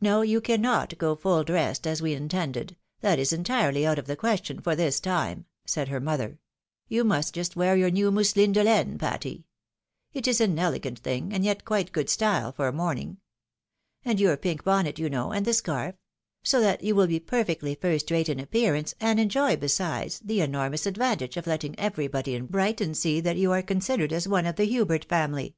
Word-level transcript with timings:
No, 0.00 0.22
you 0.22 0.40
cannot 0.40 0.98
go 0.98 1.14
fuU 1.14 1.44
dressed, 1.46 1.86
as 1.86 2.02
we 2.02 2.12
intended, 2.12 2.74
that 3.02 3.20
is 3.20 3.32
entirely 3.32 3.86
out 3.86 4.00
of 4.00 4.06
the 4.08 4.16
question, 4.16 4.60
for 4.60 4.74
this 4.74 4.98
time," 4.98 5.44
said 5.64 5.86
her 5.86 6.00
mother;" 6.00 6.40
you 6.88 7.04
must 7.04 7.34
just 7.34 7.54
wear 7.54 7.76
your 7.76 7.92
new 7.92 8.10
mousseline 8.10 8.50
de 8.52 8.64
laine, 8.64 8.98
Patty. 8.98 9.46
It 10.12 10.26
is 10.26 10.40
an 10.40 10.58
elegant 10.58 10.98
thing, 10.98 11.32
and 11.32 11.44
yet 11.44 11.64
quite 11.64 11.92
good 11.92 12.10
style 12.10 12.50
for 12.50 12.66
a 12.66 12.72
morning. 12.72 13.18
And 14.04 14.18
your 14.18 14.36
pink 14.36 14.64
bonnet, 14.64 14.98
you 14.98 15.08
know, 15.08 15.30
and 15.30 15.46
the 15.46 15.54
scarf; 15.54 15.94
so 16.42 16.60
that 16.60 16.82
you 16.82 16.96
will 16.96 17.06
be 17.06 17.20
per 17.20 17.44
fectly 17.44 17.80
first 17.80 18.10
rate 18.10 18.28
in 18.28 18.40
appearance, 18.40 18.96
and 18.98 19.20
enjoy, 19.20 19.56
besides, 19.56 20.18
the 20.18 20.40
enormous 20.40 20.84
advantage 20.84 21.36
of 21.36 21.46
letting 21.46 21.76
eyerybody 21.76 22.34
in 22.34 22.46
Brighton 22.46 22.92
see 22.94 23.20
that 23.20 23.36
you 23.36 23.52
are 23.52 23.62
one 23.62 24.46
of 24.46 24.56
the 24.56 24.64
Hubert 24.64 25.04
family." 25.04 25.54